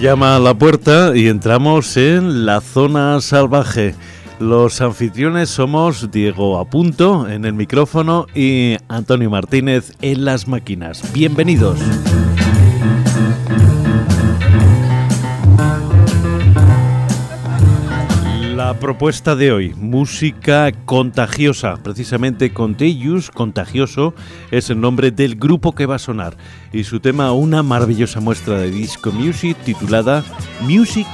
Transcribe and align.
llama 0.00 0.36
a 0.36 0.38
la 0.38 0.54
puerta 0.54 1.16
y 1.16 1.28
entramos 1.28 1.96
en 1.96 2.46
la 2.46 2.60
zona 2.60 3.20
salvaje. 3.20 3.94
Los 4.40 4.80
anfitriones 4.80 5.50
somos 5.50 6.10
Diego 6.10 6.58
Apunto 6.58 7.28
en 7.28 7.44
el 7.44 7.54
micrófono 7.54 8.26
y 8.34 8.76
Antonio 8.88 9.30
Martínez 9.30 9.92
en 10.00 10.24
las 10.24 10.48
máquinas. 10.48 11.02
Bienvenidos. 11.12 11.78
Propuesta 18.80 19.34
de 19.34 19.52
hoy, 19.52 19.74
música 19.74 20.70
contagiosa, 20.84 21.76
precisamente 21.82 22.52
Contagious, 22.52 23.30
contagioso, 23.30 24.14
es 24.50 24.68
el 24.70 24.80
nombre 24.80 25.10
del 25.10 25.36
grupo 25.36 25.74
que 25.74 25.86
va 25.86 25.96
a 25.96 25.98
sonar 25.98 26.36
y 26.72 26.84
su 26.84 27.00
tema 27.00 27.32
una 27.32 27.62
maravillosa 27.62 28.20
muestra 28.20 28.58
de 28.58 28.70
disco 28.70 29.10
music 29.12 29.56
titulada 29.64 30.24
Music 30.60 31.06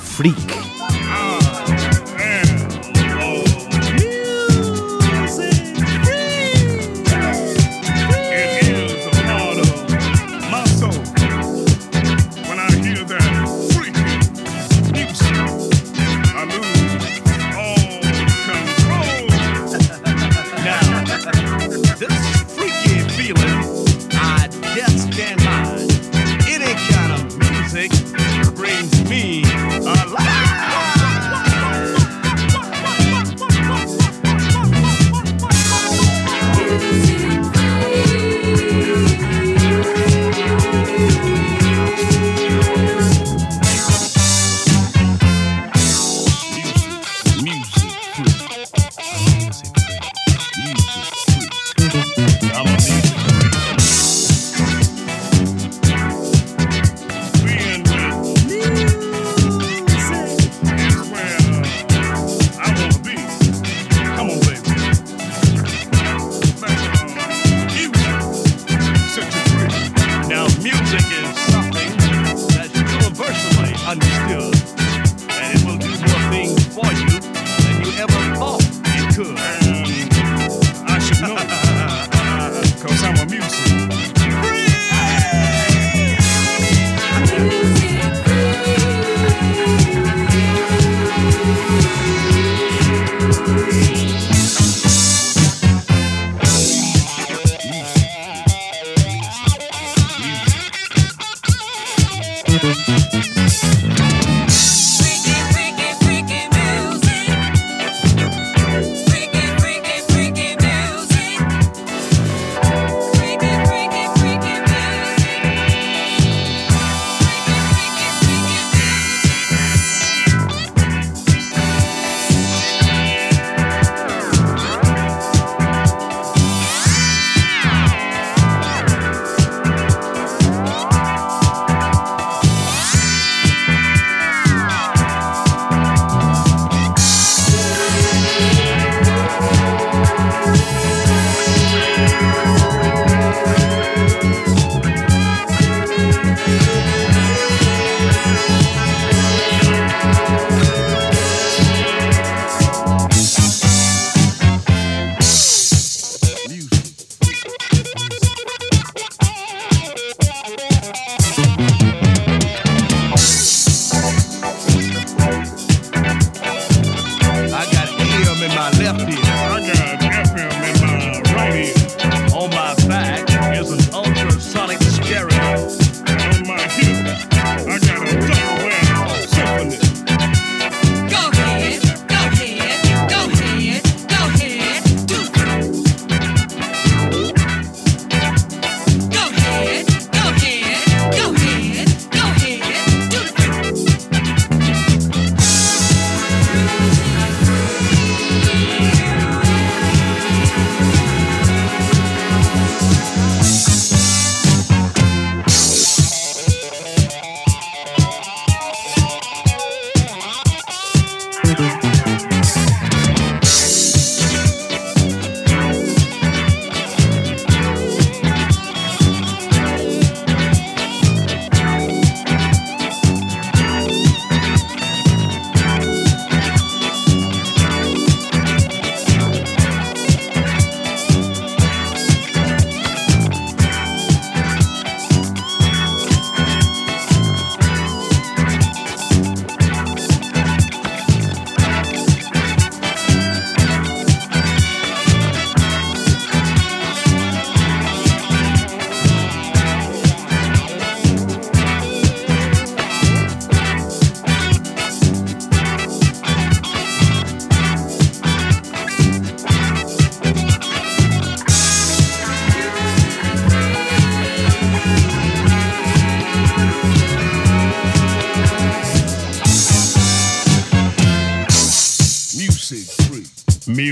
Freak. 0.00 0.67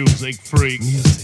Music 0.00 0.36
freak. 0.36 0.80
Music 0.80 1.15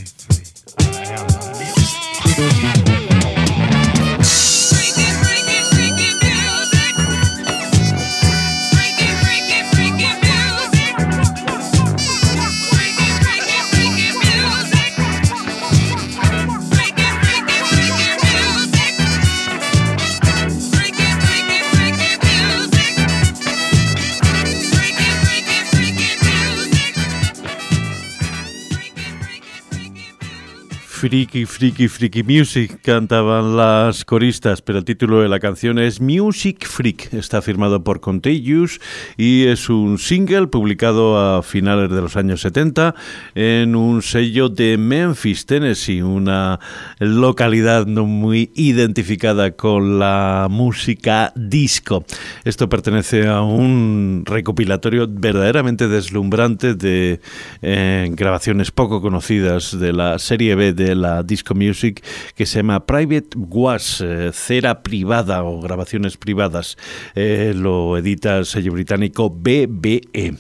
Freaky, 31.13 31.45
freaky, 31.45 31.89
freaky 31.89 32.23
music 32.23 32.81
cantaban 32.81 33.55
las 33.55 34.03
coristas, 34.07 34.63
pero 34.63 34.79
el 34.79 34.87
título 34.87 35.21
de 35.21 35.29
la 35.29 35.41
canción 35.41 35.79
es 35.79 36.01
Music 36.01 36.67
Freak. 36.67 37.13
Está 37.13 37.43
firmado 37.43 37.85
por 37.85 38.01
Contagious 38.01 38.81
y 39.19 39.45
es 39.45 39.69
un 39.69 39.99
single 39.99 40.47
publicado 40.47 41.19
a 41.19 41.43
finales 41.43 41.91
de 41.91 42.01
los 42.01 42.17
años 42.17 42.41
70 42.41 42.95
en 43.35 43.77
un 43.77 44.01
sello 44.01 44.49
de 44.49 44.79
Memphis, 44.79 45.45
Tennessee, 45.45 46.01
una 46.01 46.59
localidad 46.99 47.85
no 47.85 48.07
muy 48.07 48.51
identificada 48.55 49.51
con 49.51 49.99
la 49.99 50.47
música 50.49 51.31
disco. 51.37 52.07
Esto 52.45 52.71
pertenece 52.71 53.29
a 53.29 53.43
un 53.43 54.23
recopilatorio 54.25 55.07
verdaderamente 55.11 55.89
deslumbrante 55.89 56.73
de 56.75 57.21
eh, 57.61 58.09
grabaciones 58.13 58.71
poco 58.71 59.03
conocidas 59.03 59.79
de 59.79 59.93
la 59.93 60.19
serie 60.19 60.55
B 60.55 60.73
de 60.73 61.02
disco 61.25 61.55
music 61.55 62.05
que 62.35 62.47
se 62.47 62.59
llama 62.59 62.87
Private 62.87 63.37
Was, 63.37 64.01
eh, 64.01 64.31
cera 64.33 64.83
privada 64.83 65.43
o 65.45 65.61
grabaciones 65.61 66.17
privadas. 66.17 66.77
Eh, 67.15 67.53
lo 67.57 67.97
edita 67.97 68.39
el 68.39 68.47
sello 68.47 68.73
británico 68.73 69.31
BBE. 69.31 70.37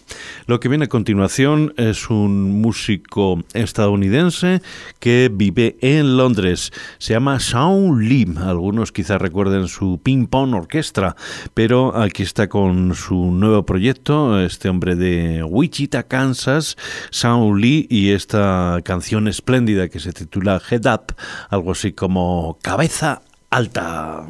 Lo 0.46 0.60
que 0.60 0.68
viene 0.68 0.86
a 0.86 0.88
continuación 0.88 1.74
es 1.76 2.10
un 2.10 2.60
músico 2.60 3.42
estadounidense 3.54 4.62
que 5.00 5.30
vive 5.32 5.76
en 5.80 6.16
Londres. 6.16 6.72
Se 6.98 7.14
llama 7.14 7.38
Shaun 7.40 8.08
Lim. 8.08 8.38
Algunos 8.38 8.92
quizás 8.92 9.20
recuerden 9.20 9.68
su 9.68 10.00
Ping 10.02 10.26
Pong 10.26 10.54
Orquestra, 10.54 11.16
pero 11.54 11.96
aquí 11.96 12.22
está 12.22 12.48
con 12.48 12.94
su 12.94 13.16
nuevo 13.32 13.64
proyecto, 13.64 14.40
este 14.40 14.68
hombre 14.68 14.96
de 14.96 15.42
Wichita, 15.42 16.04
Kansas, 16.04 16.76
Shaun 17.10 17.60
Lee, 17.60 17.86
y 17.90 18.10
esta 18.10 18.80
canción 18.84 19.28
espléndida 19.28 19.88
que 19.88 20.00
se 20.00 20.12
titula 20.12 20.51
Head 20.60 20.86
Up, 20.92 21.14
algo 21.50 21.72
así 21.72 21.92
como 21.92 22.58
cabeza 22.62 23.22
alta. 23.50 24.26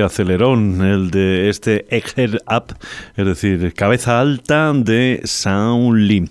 Acelerón 0.00 0.82
el 0.84 1.10
de 1.10 1.48
este 1.48 1.86
Head 1.90 2.36
Up, 2.46 2.76
es 3.16 3.26
decir, 3.26 3.74
cabeza 3.74 4.20
alta 4.20 4.72
de 4.74 5.20
Sound 5.24 5.98
Lee. 5.98 6.30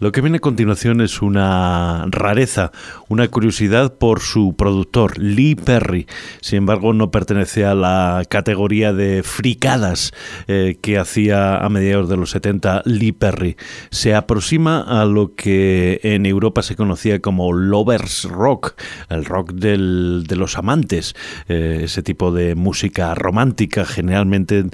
Lo 0.00 0.12
que 0.12 0.20
viene 0.20 0.36
a 0.36 0.40
continuación 0.40 1.00
es 1.00 1.22
una 1.22 2.04
rareza, 2.08 2.70
una 3.08 3.26
curiosidad 3.26 3.98
por 3.98 4.20
su 4.20 4.54
productor, 4.56 5.18
Lee 5.18 5.56
Perry. 5.56 6.06
Sin 6.40 6.58
embargo, 6.58 6.92
no 6.92 7.10
pertenece 7.10 7.64
a 7.64 7.74
la 7.74 8.22
categoría 8.28 8.92
de 8.92 9.24
fricadas 9.24 10.12
eh, 10.46 10.78
que 10.80 10.98
hacía 10.98 11.56
a 11.56 11.68
mediados 11.68 12.08
de 12.08 12.16
los 12.16 12.30
70 12.30 12.82
Lee 12.84 13.10
Perry. 13.10 13.56
Se 13.90 14.14
aproxima 14.14 14.82
a 14.82 15.04
lo 15.04 15.34
que 15.34 15.98
en 16.04 16.26
Europa 16.26 16.62
se 16.62 16.76
conocía 16.76 17.18
como 17.18 17.52
lovers 17.52 18.22
rock, 18.22 18.80
el 19.08 19.24
rock 19.24 19.50
de 19.54 20.36
los 20.36 20.58
amantes, 20.58 21.16
eh, 21.48 21.80
ese 21.82 22.04
tipo 22.04 22.30
de 22.30 22.54
música 22.54 23.16
romántica, 23.16 23.84
generalmente 23.84 24.64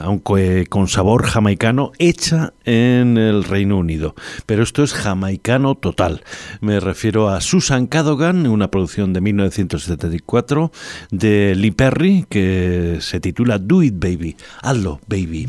aunque 0.00 0.66
con 0.68 0.86
sabor 0.86 1.26
jamaicano, 1.26 1.90
hecha 1.98 2.52
en 2.64 3.18
el 3.18 3.42
Reino 3.42 3.78
Unido 3.78 4.11
pero 4.46 4.62
esto 4.62 4.82
es 4.82 4.92
jamaicano 4.92 5.74
total. 5.74 6.22
Me 6.60 6.80
refiero 6.80 7.28
a 7.28 7.40
Susan 7.40 7.86
Cadogan, 7.86 8.46
una 8.46 8.70
producción 8.70 9.12
de 9.12 9.20
1974 9.20 10.72
de 11.10 11.54
Lee 11.56 11.70
Perry 11.70 12.26
que 12.28 12.98
se 13.00 13.20
titula 13.20 13.58
Do 13.58 13.82
It 13.82 13.94
Baby, 13.98 14.36
hazlo 14.62 15.00
baby. 15.06 15.48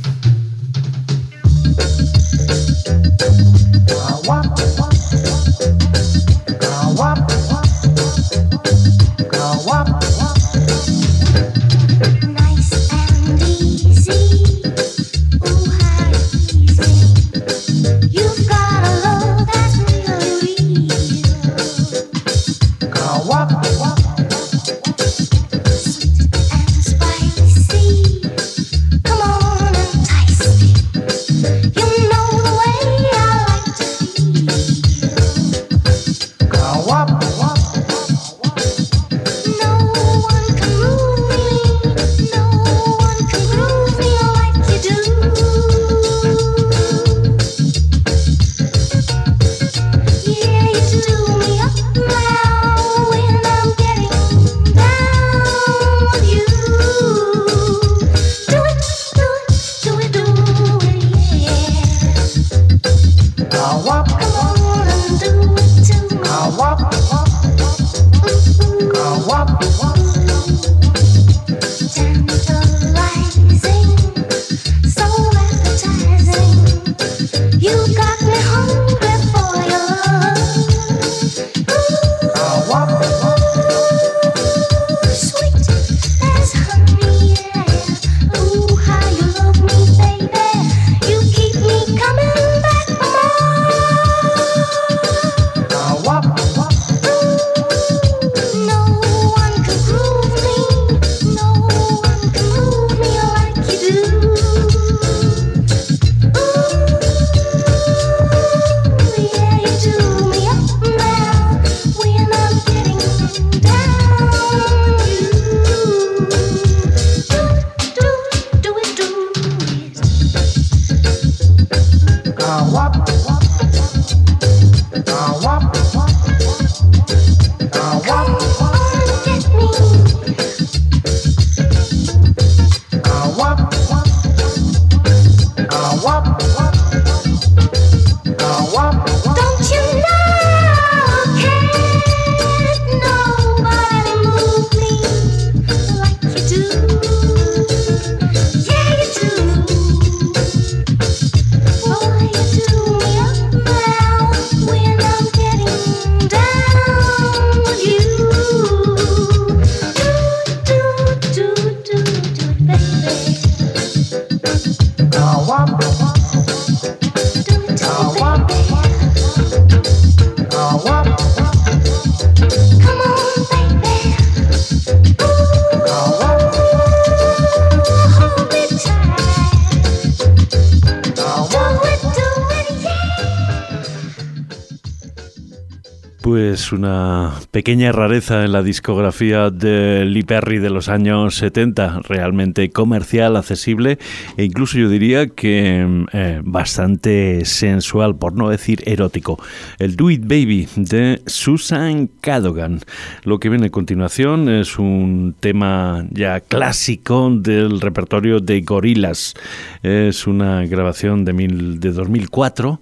Una 186.73 187.33
pequeña 187.51 187.91
rareza 187.91 188.43
en 188.43 188.51
la 188.51 188.63
discografía 188.63 189.49
de 189.49 190.05
Lee 190.05 190.23
Perry 190.23 190.59
de 190.59 190.69
los 190.69 190.89
años 190.89 191.35
70, 191.35 192.01
realmente 192.03 192.69
comercial, 192.71 193.35
accesible 193.37 193.99
e 194.37 194.43
incluso 194.43 194.77
yo 194.77 194.89
diría 194.89 195.27
que 195.27 196.05
eh, 196.11 196.41
bastante 196.43 197.45
sensual, 197.45 198.15
por 198.15 198.33
no 198.33 198.49
decir 198.49 198.83
erótico. 198.85 199.39
El 199.79 199.95
Do 199.95 200.09
It 200.09 200.23
Baby 200.23 200.67
de 200.75 201.21
Susan 201.25 202.09
Cadogan. 202.19 202.81
Lo 203.23 203.39
que 203.39 203.49
viene 203.49 203.67
a 203.67 203.71
continuación 203.71 204.49
es 204.49 204.79
un 204.79 205.35
tema 205.39 206.05
ya 206.11 206.39
clásico 206.41 207.29
del 207.29 207.79
repertorio 207.79 208.39
de 208.39 208.61
Gorillaz. 208.61 209.33
Es 209.81 210.27
una 210.27 210.65
grabación 210.65 211.25
de, 211.25 211.33
mil, 211.33 211.79
de 211.79 211.91
2004 211.91 212.81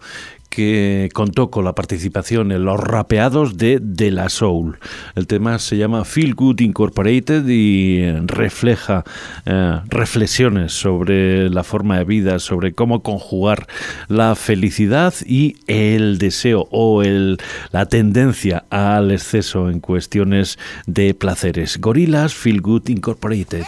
que 0.52 1.10
contó 1.14 1.50
con 1.50 1.64
la 1.64 1.74
participación 1.74 2.52
en 2.52 2.66
los 2.66 2.80
rapeados 2.80 3.58
de 3.58 3.80
De 3.82 4.12
La 4.12 4.28
Soul. 4.28 4.78
El 5.16 5.26
tema 5.26 5.58
se 5.60 5.78
llama 5.78 6.04
Feel 6.04 6.36
Good 6.36 6.60
Incorporated 6.60 7.48
y 7.48 8.04
refleja 8.26 9.06
eh, 9.46 9.80
reflexiones 9.88 10.74
sobre 10.74 11.50
la 11.50 11.64
forma 11.64 11.98
de 11.98 12.04
vida, 12.04 12.40
sobre 12.40 12.74
cómo 12.74 13.02
conjugar 13.02 13.66
la 14.10 14.36
felicidad 14.36 15.14
y 15.26 15.56
el 15.68 16.18
deseo 16.18 16.68
o 16.70 17.02
el, 17.02 17.38
la 17.72 17.86
tendencia 17.86 18.66
al 18.70 19.12
exceso 19.12 19.70
en 19.70 19.80
cuestiones 19.80 20.60
de 20.86 21.14
placeres. 21.14 21.80
Gorilas 21.80 22.34
Feel 22.34 22.62
Good 22.62 22.90
Incorporated. 22.90 23.64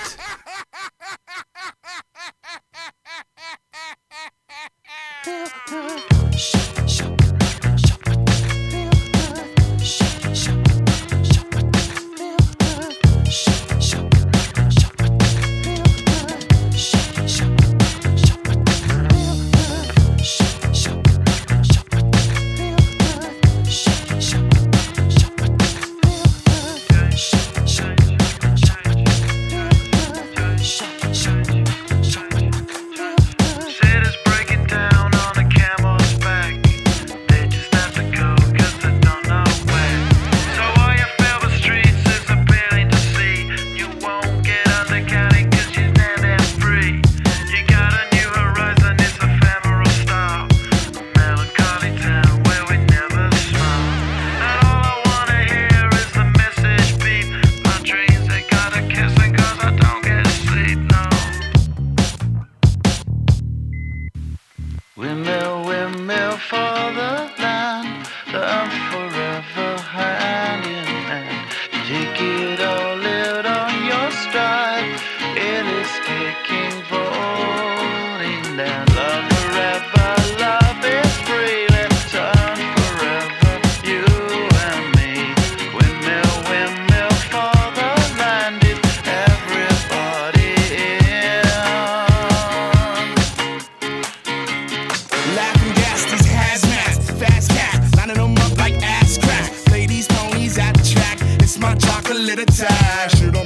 Shake 5.23 6.82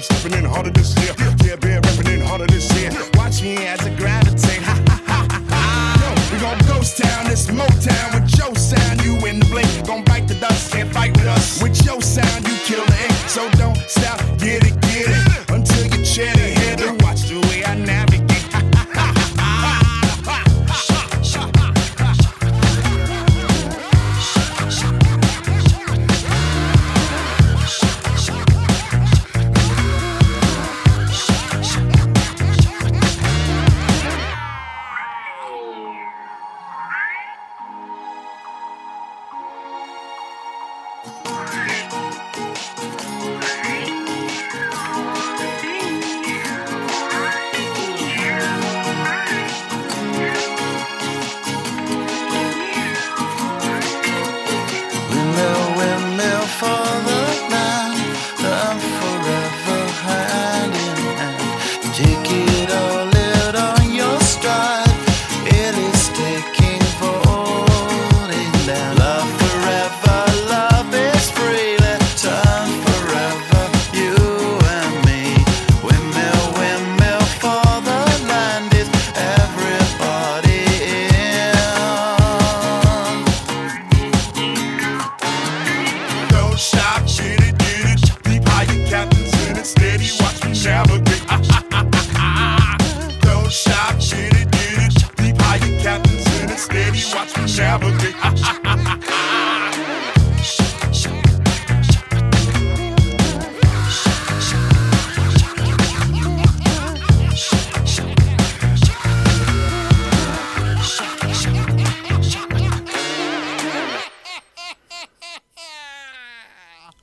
stepping 0.07 0.37
in 0.37 0.45
harder 0.45 0.69
this 0.71 0.95
year. 0.99 1.13
Yeah, 1.43 1.55
bear 1.57 1.81
rapping 1.81 2.07
in 2.07 2.21
harder 2.21 2.47
this 2.47 2.71
year. 2.79 3.06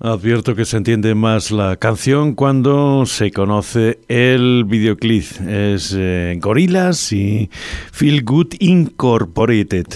Advierto 0.06 0.54
que 0.54 0.66
se 0.66 0.76
entiende 0.76 1.14
más 1.14 1.50
la 1.50 1.76
canción 1.76 2.34
cuando 2.34 3.06
se 3.06 3.30
conoce 3.30 4.00
el 4.08 4.64
videoclip. 4.66 5.24
Es 5.48 5.94
eh, 5.96 6.36
Gorillaz 6.42 7.10
y 7.12 7.48
Feel 7.90 8.22
Good 8.22 8.56
Incorporated. 8.58 9.86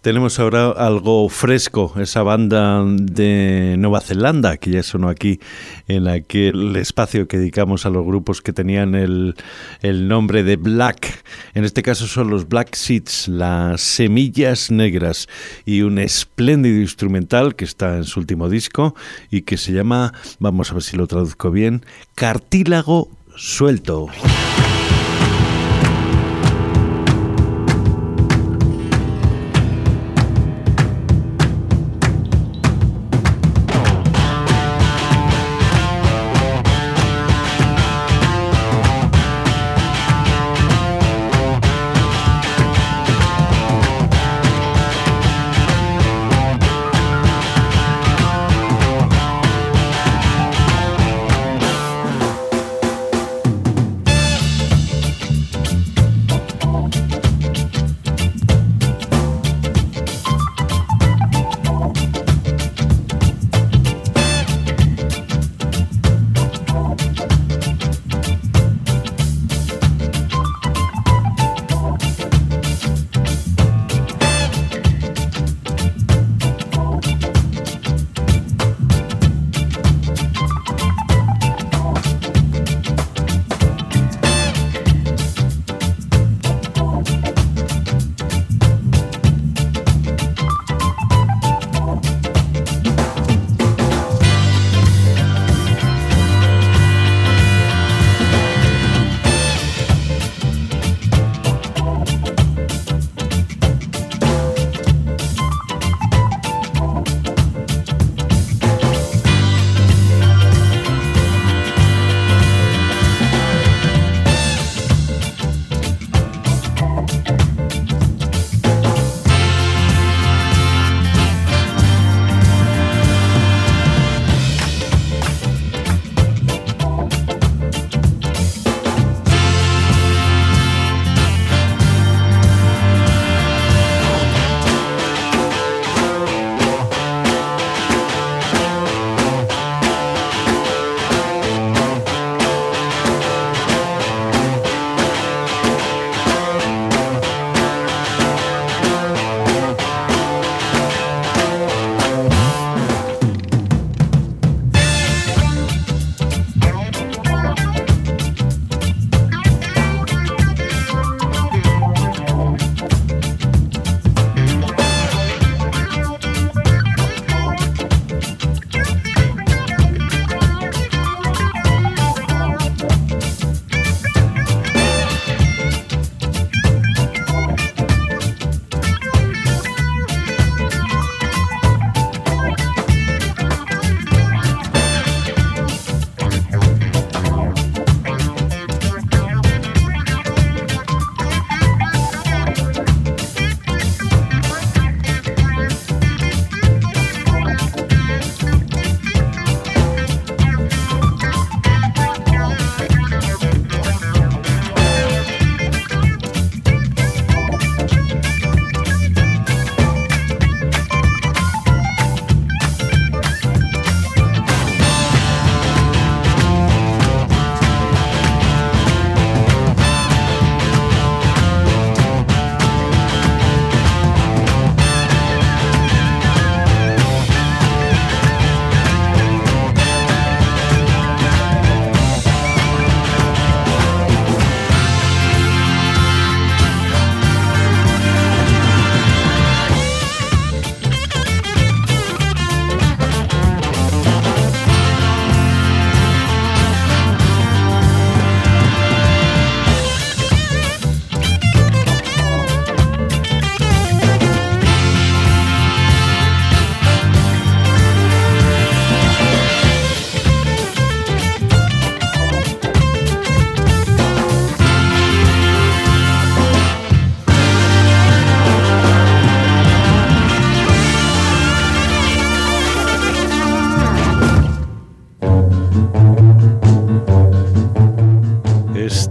Tenemos 0.00 0.40
ahora 0.40 0.70
algo 0.70 1.28
fresco, 1.28 1.92
esa 2.00 2.22
banda 2.22 2.82
de 2.82 3.76
Nueva 3.78 4.00
Zelanda 4.00 4.56
que 4.56 4.70
ya 4.70 4.82
sonó 4.82 5.10
aquí 5.10 5.38
en 5.86 6.08
aquel 6.08 6.74
espacio 6.76 7.28
que 7.28 7.36
dedicamos 7.36 7.84
a 7.84 7.90
los 7.90 8.06
grupos 8.06 8.40
que 8.40 8.54
tenían 8.54 8.94
el, 8.94 9.34
el 9.82 10.08
nombre 10.08 10.44
de 10.44 10.56
Black. 10.56 11.22
En 11.52 11.64
este 11.64 11.82
caso 11.82 12.06
son 12.06 12.30
los 12.30 12.48
Black 12.48 12.74
Seeds, 12.74 13.28
las 13.28 13.82
semillas 13.82 14.70
negras 14.70 15.28
y 15.66 15.82
un 15.82 15.98
espléndido 15.98 16.80
instrumental 16.80 17.54
que 17.54 17.66
está 17.66 17.98
en 17.98 18.04
su 18.04 18.18
último 18.18 18.48
disco 18.48 18.94
y 19.30 19.42
que 19.42 19.57
se 19.58 19.72
llama, 19.72 20.12
vamos 20.38 20.70
a 20.70 20.74
ver 20.74 20.82
si 20.82 20.96
lo 20.96 21.06
traduzco 21.06 21.50
bien, 21.50 21.84
Cartílago 22.14 23.08
Suelto. 23.36 24.08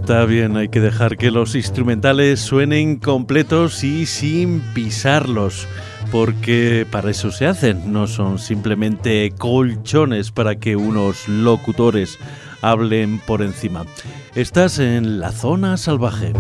Está 0.08 0.24
bien, 0.24 0.56
hay 0.56 0.70
que 0.70 0.80
dejar 0.80 1.18
que 1.18 1.32
los 1.32 1.54
instrumentales 1.54 2.40
suenen 2.40 2.96
completos 2.96 3.84
y 3.84 4.06
sin 4.06 4.62
pisarlos, 4.74 5.68
porque 6.14 6.88
para 6.90 7.12
eso 7.12 7.30
se 7.30 7.46
hacen, 7.46 7.92
no 7.92 8.08
son 8.08 8.40
simplemente 8.40 9.30
colchones 9.38 10.32
para 10.32 10.56
que 10.56 10.78
unos 10.78 11.28
locutores 11.28 12.20
hablen 12.62 13.20
por 13.20 13.42
encima. 13.42 13.86
Estás 14.34 14.80
en 14.80 15.20
la 15.20 15.34
zona 15.34 15.76
salvaje. 15.76 16.32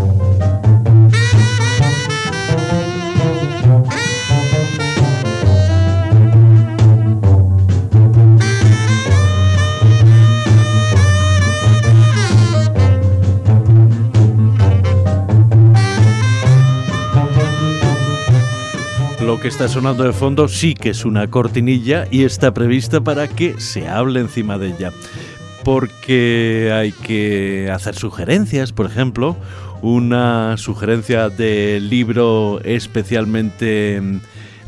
Que 19.47 19.51
está 19.51 19.69
sonando 19.69 20.03
de 20.03 20.11
fondo 20.11 20.49
sí 20.49 20.73
que 20.73 20.89
es 20.89 21.05
una 21.05 21.29
cortinilla 21.29 22.05
y 22.11 22.25
está 22.25 22.53
prevista 22.53 22.99
para 22.99 23.29
que 23.29 23.57
se 23.61 23.87
hable 23.87 24.19
encima 24.19 24.57
de 24.57 24.67
ella. 24.67 24.91
Porque 25.63 26.69
hay 26.73 26.91
que 26.91 27.71
hacer 27.71 27.95
sugerencias, 27.95 28.73
por 28.73 28.87
ejemplo, 28.87 29.37
una 29.81 30.57
sugerencia 30.57 31.29
de 31.29 31.79
libro 31.79 32.59
especialmente 32.65 34.01
mm, 34.01 34.19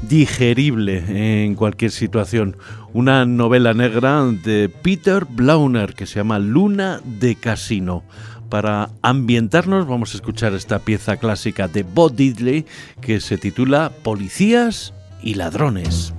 digerible 0.08 1.44
en 1.44 1.56
cualquier 1.56 1.92
situación. 1.92 2.56
Una 2.94 3.26
novela 3.26 3.74
negra 3.74 4.24
de 4.46 4.70
Peter 4.70 5.26
Blauner 5.30 5.94
que 5.94 6.06
se 6.06 6.20
llama 6.20 6.40
Luna 6.40 7.02
de 7.04 7.36
Casino. 7.36 8.06
Para 8.50 8.90
ambientarnos 9.04 9.88
vamos 9.88 10.14
a 10.14 10.18
escuchar 10.18 10.54
esta 10.54 10.80
pieza 10.80 11.18
clásica 11.18 11.68
de 11.68 11.84
Bo 11.84 12.10
Diddley 12.10 12.66
que 13.00 13.22
se 13.22 13.38
titula 13.38 13.92
Policías 14.02 14.92
y 15.22 15.36
Ladrones. 15.36 16.14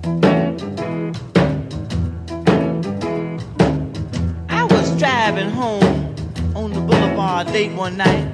I 4.49 4.63
was 4.63 4.97
driving 4.97 5.49
home 5.49 6.15
on 6.55 6.71
the 6.71 6.79
boulevard 6.79 7.51
late 7.51 7.73
one 7.77 7.97
night 7.97 8.25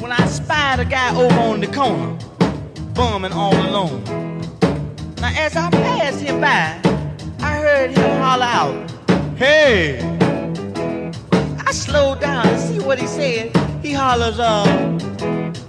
when 0.00 0.12
I 0.12 0.24
spied 0.28 0.78
a 0.78 0.84
guy 0.84 1.10
over 1.16 1.40
on 1.40 1.60
the 1.60 1.66
corner 1.66 2.16
bumming 2.94 3.32
all 3.32 3.56
alone. 3.56 4.04
Now 5.20 5.32
as 5.36 5.56
I 5.56 5.68
passed 5.70 6.20
him 6.20 6.40
by, 6.40 6.78
I 7.40 7.56
heard 7.56 7.90
him 7.90 8.20
holler 8.20 8.44
out, 8.44 8.90
"Hey!" 9.36 10.21
I 11.72 11.74
slowed 11.74 12.20
down 12.20 12.44
to 12.44 12.58
see 12.58 12.80
what 12.80 12.98
he 12.98 13.06
said. 13.06 13.56
He 13.82 13.94
hollers, 13.94 14.38
uh, 14.38 14.98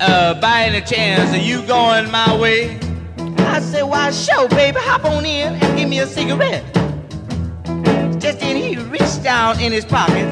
uh, 0.02 0.34
by 0.42 0.64
any 0.64 0.82
chance, 0.82 1.32
are 1.32 1.38
you 1.38 1.66
going 1.66 2.12
my 2.12 2.38
way? 2.38 2.78
I 3.38 3.62
said, 3.62 3.84
why, 3.84 4.12
sure, 4.12 4.50
baby, 4.50 4.80
hop 4.82 5.06
on 5.06 5.26
in 5.26 5.54
and 5.54 5.78
give 5.78 5.88
me 5.88 6.00
a 6.00 6.06
cigarette. 6.06 6.66
Just 8.20 8.42
then 8.42 8.58
he 8.58 8.76
reached 8.76 9.24
down 9.24 9.62
in 9.62 9.72
his 9.72 9.86
pocket, 9.86 10.28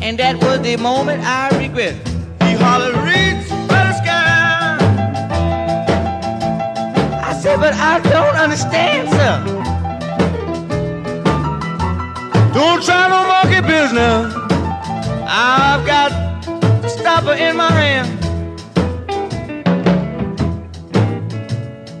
and 0.00 0.18
that 0.18 0.42
was 0.42 0.62
the 0.62 0.78
moment 0.78 1.22
I 1.22 1.50
regret. 1.58 1.96
He 2.40 2.54
hollered, 2.54 2.96
reach 2.96 3.44
for 3.68 3.82
the 3.84 3.92
sky. 4.00 4.78
I 7.22 7.38
said, 7.38 7.60
but 7.60 7.74
I 7.74 8.00
don't 8.00 8.36
understand, 8.36 9.10
sir. 9.10 9.65
Don't 12.56 12.82
try 12.82 13.06
no 13.08 13.20
monkey 13.28 13.60
business. 13.60 14.34
I've 15.28 15.84
got 15.84 16.10
stopper 16.88 17.34
in 17.34 17.54
my 17.54 17.70
hand. 17.70 18.08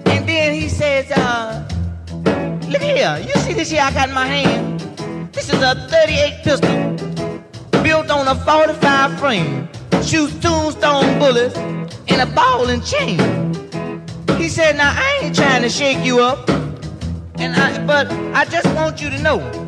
And 0.06 0.26
then 0.26 0.54
he 0.54 0.70
says, 0.70 1.10
uh, 1.10 1.62
look 2.70 2.80
here, 2.80 3.22
you 3.22 3.34
see 3.42 3.52
this 3.52 3.70
here 3.70 3.82
I 3.82 3.92
got 3.92 4.08
in 4.08 4.14
my 4.14 4.26
hand? 4.26 4.80
This 5.34 5.52
is 5.52 5.60
a 5.60 5.74
38 5.90 6.42
pistol 6.42 7.82
built 7.82 8.10
on 8.10 8.26
a 8.26 8.34
45 8.34 9.20
frame. 9.20 9.68
Shoots 10.02 10.38
tombstone 10.38 11.18
bullets 11.18 11.54
and 12.08 12.22
a 12.22 12.34
ball 12.34 12.70
and 12.70 12.82
chain. 12.82 13.18
He 14.38 14.48
said, 14.48 14.78
now 14.78 14.94
I 14.96 15.20
ain't 15.20 15.36
trying 15.36 15.60
to 15.60 15.68
shake 15.68 16.02
you 16.02 16.20
up, 16.20 16.48
and 17.38 17.54
I, 17.54 17.86
but 17.86 18.10
I 18.34 18.46
just 18.46 18.74
want 18.74 19.02
you 19.02 19.10
to 19.10 19.20
know 19.20 19.65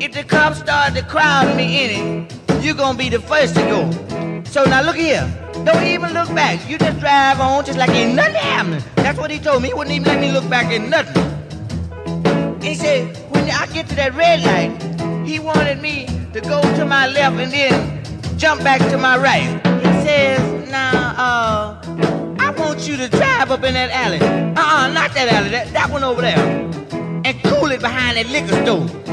if 0.00 0.12
the 0.12 0.24
cops 0.24 0.58
start 0.58 0.94
to 0.94 1.02
crowd 1.02 1.56
me 1.56 1.84
in 1.84 1.90
it, 2.28 2.64
you're 2.64 2.74
gonna 2.74 2.98
be 2.98 3.08
the 3.08 3.20
first 3.20 3.54
to 3.54 3.62
go. 3.62 4.42
So 4.44 4.64
now 4.64 4.82
look 4.82 4.96
here. 4.96 5.26
Don't 5.64 5.84
even 5.84 6.12
look 6.12 6.28
back. 6.34 6.68
You 6.68 6.78
just 6.78 7.00
drive 7.00 7.40
on 7.40 7.64
just 7.64 7.78
like 7.78 7.90
ain't 7.90 8.14
nothing 8.14 8.34
happening. 8.34 8.82
That's 8.96 9.18
what 9.18 9.30
he 9.30 9.38
told 9.38 9.62
me. 9.62 9.68
He 9.68 9.74
wouldn't 9.74 9.94
even 9.94 10.08
let 10.08 10.20
me 10.20 10.32
look 10.32 10.48
back 10.48 10.66
at 10.66 10.82
nothing. 10.82 11.22
He 12.60 12.74
said, 12.74 13.16
when 13.30 13.48
I 13.50 13.66
get 13.66 13.88
to 13.88 13.94
that 13.96 14.14
red 14.14 14.42
light, 14.42 15.26
he 15.26 15.38
wanted 15.38 15.80
me 15.80 16.06
to 16.32 16.40
go 16.40 16.60
to 16.60 16.84
my 16.84 17.06
left 17.06 17.36
and 17.36 17.52
then 17.52 18.38
jump 18.38 18.62
back 18.62 18.80
to 18.90 18.98
my 18.98 19.16
right. 19.16 19.48
He 19.80 19.92
says, 20.04 20.70
now, 20.70 21.14
uh, 21.16 22.36
I 22.38 22.50
want 22.58 22.86
you 22.86 22.96
to 22.96 23.08
drive 23.08 23.50
up 23.50 23.64
in 23.64 23.74
that 23.74 23.90
alley. 23.90 24.20
Uh-uh, 24.20 24.92
not 24.92 25.14
that 25.14 25.28
alley, 25.28 25.50
that, 25.50 25.72
that 25.72 25.90
one 25.90 26.04
over 26.04 26.20
there. 26.20 26.38
And 27.24 27.42
cool 27.44 27.70
it 27.70 27.80
behind 27.80 28.16
that 28.18 28.28
liquor 28.28 28.62
store 28.64 29.05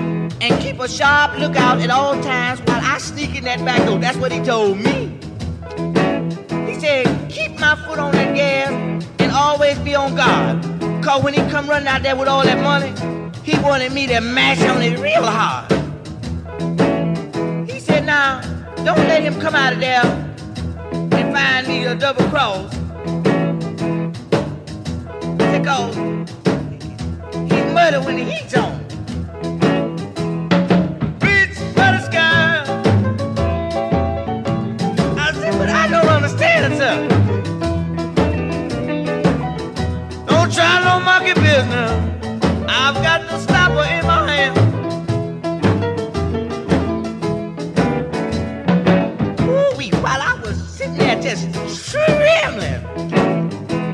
and 0.44 0.62
keep 0.62 0.78
a 0.78 0.90
sharp 0.90 1.40
lookout 1.40 1.80
at 1.80 1.90
all 1.90 2.22
times 2.22 2.60
while 2.66 2.82
I 2.84 2.98
sneak 2.98 3.34
in 3.34 3.46
that 3.46 3.64
back 3.64 3.88
door. 3.88 3.98
That's 3.98 4.18
what 4.18 4.30
he 4.30 4.42
told 4.42 4.78
me. 4.78 5.18
He 6.68 6.78
said, 6.82 7.06
keep 7.30 7.58
my 7.58 7.78
foot 7.78 7.98
on 7.98 8.12
that 8.12 8.36
gas 8.36 8.70
and 9.20 9.32
always 9.32 9.80
be 9.80 9.96
on 9.96 10.16
guard. 10.16 10.62
Cause 11.02 11.24
when 11.24 11.34
he 11.34 11.40
come 11.50 11.70
running 11.70 11.88
out 11.88 12.04
there 12.04 12.18
with 12.18 12.28
all 12.28 12.44
that 12.44 12.62
money, 12.62 12.92
he 13.44 13.58
wanted 13.60 13.94
me 13.94 14.06
to 14.08 14.20
mash 14.20 14.62
on 14.64 14.82
it 14.82 15.00
real 15.00 15.24
hard. 15.24 15.72
He 17.70 17.80
said, 17.80 18.06
now, 18.06 18.42
don't 18.84 19.08
let 19.08 19.24
him 19.24 19.40
come 19.40 19.56
out 19.56 19.72
of 19.72 19.80
there 19.80 20.04
and 20.04 21.34
find 21.34 21.68
me 21.70 21.86
a 21.86 21.96
double 21.96 22.26
cross. 22.26 22.70
Because 25.38 25.96
he's 27.50 27.74
murder 27.74 28.02
when 28.02 28.18
the 28.18 28.26
heat's 28.26 28.58
on. 28.58 28.83
I've 41.72 42.96
got 42.96 43.22
the 43.30 43.40
stopper 43.40 43.88
in 43.90 44.06
my 44.06 44.32
hand. 44.32 44.58
Ooh, 49.42 50.02
while 50.02 50.22
I 50.22 50.40
was 50.44 50.58
sitting 50.68 50.98
there 50.98 51.22
just 51.22 51.48
trembling, 51.92 52.84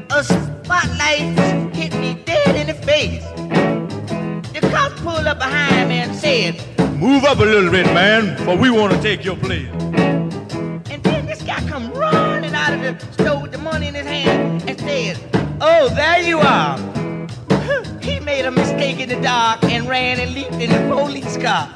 a 0.09 0.23
spotlight 0.23 1.75
hit 1.75 1.93
me 1.95 2.21
dead 2.25 2.55
in 2.55 2.67
the 2.67 2.73
face. 2.73 3.23
The 4.53 4.67
cop 4.71 4.91
pulled 4.97 5.27
up 5.27 5.37
behind 5.37 5.89
me 5.89 5.99
and 5.99 6.15
said, 6.15 6.55
Move 6.99 7.23
up 7.23 7.37
a 7.39 7.43
little 7.43 7.71
bit, 7.71 7.85
man, 7.87 8.35
for 8.45 8.57
we 8.57 8.69
want 8.69 8.93
to 8.93 9.01
take 9.01 9.23
your 9.23 9.35
place. 9.37 9.69
And 10.91 11.03
then 11.03 11.25
this 11.27 11.41
guy 11.43 11.59
come 11.67 11.91
running 11.91 12.53
out 12.55 12.73
of 12.73 12.81
the 12.81 13.13
store 13.13 13.41
with 13.41 13.51
the 13.51 13.57
money 13.59 13.87
in 13.87 13.95
his 13.95 14.05
hand 14.05 14.67
and 14.67 14.79
said, 14.79 15.19
Oh, 15.61 15.89
there 15.89 16.21
you 16.21 16.39
are. 16.39 16.98
He 18.09 18.19
made 18.19 18.45
a 18.45 18.51
mistake 18.51 18.99
in 18.99 19.09
the 19.09 19.21
dark 19.21 19.63
and 19.63 19.87
ran 19.87 20.19
and 20.19 20.33
leaped 20.33 20.53
in 20.53 20.69
the 20.69 20.95
police 20.95 21.37
car. 21.37 21.67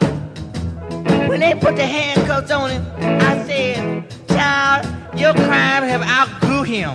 When 1.27 1.39
they 1.39 1.53
put 1.53 1.75
the 1.75 1.85
handcuffs 1.85 2.51
on 2.51 2.71
him, 2.71 2.85
I 2.99 3.43
said, 3.45 4.05
Child, 4.27 5.19
your 5.19 5.33
crime 5.33 5.83
have 5.83 6.01
outgrew 6.01 6.63
him. 6.63 6.91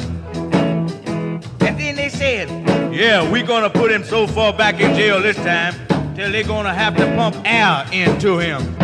And 1.60 1.78
then 1.78 1.96
they 1.96 2.08
said, 2.08 2.48
Yeah, 2.92 3.30
we're 3.30 3.46
gonna 3.46 3.70
put 3.70 3.90
him 3.90 4.04
so 4.04 4.26
far 4.26 4.52
back 4.52 4.80
in 4.80 4.94
jail 4.94 5.22
this 5.22 5.36
time 5.36 5.74
till 6.14 6.32
they're 6.32 6.42
gonna 6.44 6.74
have 6.74 6.96
to 6.96 7.06
pump 7.16 7.36
air 7.44 7.86
into 7.92 8.38
him. 8.38 8.77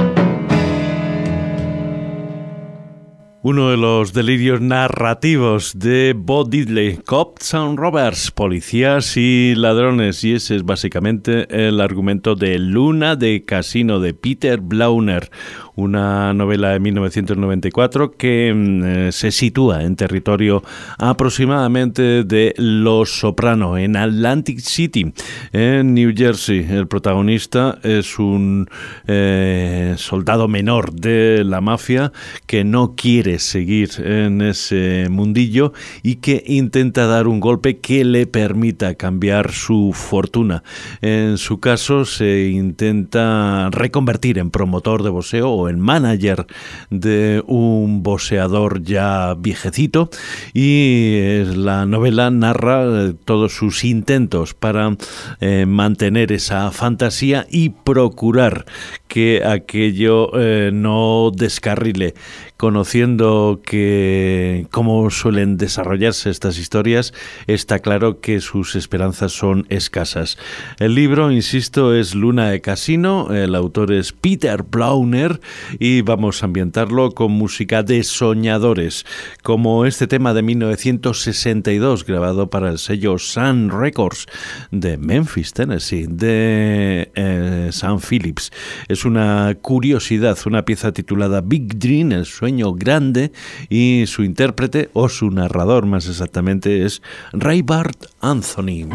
Uno 3.47 3.69
de 3.69 3.77
los 3.77 4.15
delirios 4.15 4.63
narrativos 4.63 5.79
de 5.79 6.15
Bo 6.17 6.45
Diddley, 6.45 6.97
Cops 6.97 7.53
and 7.53 7.79
Robbers, 7.79 8.31
policías 8.31 9.19
y 9.19 9.55
ladrones, 9.55 10.25
y 10.25 10.33
ese 10.33 10.57
es 10.57 10.65
básicamente 10.65 11.47
el 11.51 11.83
argumento 11.83 12.37
de 12.37 12.59
Luna 12.59 13.17
de 13.17 13.45
Casino 13.45 14.01
de 14.01 14.15
Peter 14.15 14.63
Blauner, 14.63 15.31
una 15.77 16.33
novela 16.35 16.71
de 16.71 16.81
1994 16.81 18.13
que 18.13 18.53
mm, 18.55 18.85
eh, 18.85 19.13
se 19.13 19.31
sitúa 19.31 19.83
en 19.83 19.97
territorio 19.97 20.63
aproximadamente 20.99 22.25
de 22.25 22.55
Los 22.57 23.19
Soprano, 23.19 23.77
en 23.79 23.97
Atlantic 23.97 24.61
City, 24.61 25.13
en 25.53 25.95
New 25.95 26.13
Jersey. 26.17 26.67
El 26.69 26.87
protagonista 26.87 27.79
es 27.83 28.19
un 28.19 28.69
eh, 29.07 29.95
soldado 29.97 30.49
menor 30.49 30.93
de 30.93 31.43
la 31.45 31.61
mafia 31.61 32.13
que 32.47 32.65
no 32.65 32.95
quiere 32.97 33.39
seguir 33.39 33.91
en 33.99 34.43
ese 34.43 35.09
mundillo 35.11 35.73
y 36.03 36.17
que 36.17 36.43
intenta 36.47 37.07
dar 37.07 37.27
un 37.27 37.41
golpe 37.41 37.79
que 37.79 38.05
le 38.05 38.27
permita 38.27 38.95
cambiar 38.95 39.53
su 39.53 39.93
fortuna. 39.93 40.63
En 41.01 41.39
su 41.39 41.61
caso 41.61 42.05
se 42.05 42.49
intenta 42.49 43.71
reconvertir 43.71 44.39
en 44.39 44.51
promotor 44.51 45.03
de 45.03 45.11
boxeo 45.11 45.63
en 45.68 45.81
manager 45.81 46.46
de 46.90 47.42
un 47.46 48.03
boxeador 48.03 48.83
ya 48.83 49.35
viejecito 49.38 50.11
y 50.53 51.42
la 51.57 51.87
novela 51.87 52.31
narra 52.31 52.85
eh, 52.85 53.14
todos 53.24 53.55
sus 53.55 53.85
intentos 53.85 54.55
para 54.55 54.96
eh, 55.40 55.66
mantener 55.66 56.33
esa 56.33 56.70
fantasía 56.70 57.46
y 57.50 57.70
procurar 57.70 58.66
que 59.09 59.44
aquello 59.44 60.31
eh, 60.35 60.70
no 60.72 61.31
descarrile 61.35 62.14
conociendo 62.57 63.61
que 63.64 64.67
cómo 64.71 65.11
suelen 65.11 65.57
desarrollarse 65.57 66.31
estas 66.31 66.57
historias, 66.59 67.12
está 67.47 67.81
claro 67.81 68.21
que 68.21 68.40
sus 68.40 68.77
esperanzas 68.77 69.33
son 69.33 69.67
escasas. 69.71 70.38
El 70.79 70.95
libro, 70.95 71.31
insisto, 71.33 71.95
es 71.95 72.14
Luna 72.14 72.51
de 72.51 72.61
Casino, 72.61 73.35
el 73.35 73.55
autor 73.55 73.93
es 73.93 74.12
Peter 74.12 74.62
Blauner 74.62 75.40
y 75.81 76.03
vamos 76.03 76.43
a 76.43 76.47
ambientarlo 76.47 77.11
con 77.11 77.33
música 77.33 77.83
de 77.83 78.05
soñadores, 78.05 79.05
como 79.43 79.85
este 79.85 80.07
tema 80.07 80.33
de 80.33 80.43
1962 80.43 82.07
grabado 82.07 82.51
para 82.51 82.71
el 82.71 82.79
sello 82.79 83.19
Sun 83.19 83.71
Records 83.71 84.27
de 84.71 84.97
Memphis, 84.97 85.53
Tennessee, 85.53 86.07
de 86.09 87.11
eh, 87.14 87.69
Sun 87.73 88.01
Phillips. 88.01 88.53
Es 88.87 89.05
una 89.05 89.57
curiosidad, 89.61 90.38
una 90.47 90.64
pieza 90.64 90.93
titulada 90.93 91.40
Big 91.40 91.79
Dream, 91.79 92.12
el 92.12 92.25
sueño 92.25 92.44
grande 92.53 93.33
y 93.69 94.05
su 94.07 94.23
intérprete 94.23 94.91
o 94.93 95.09
su 95.09 95.31
narrador 95.31 95.87
más 95.87 96.07
exactamente 96.07 96.85
es 96.85 97.03
Ray 97.33 97.63
Bart 97.63 98.07
Anthony. 98.21 98.87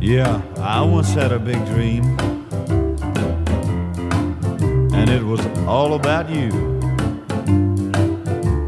Yeah, 0.00 0.42
I 0.58 0.82
once 0.82 1.14
had 1.14 1.32
a 1.32 1.38
big 1.38 1.64
dream, 1.64 2.04
and 4.92 5.08
it 5.08 5.22
was 5.22 5.40
all 5.66 5.94
about 5.94 6.28
you 6.28 6.50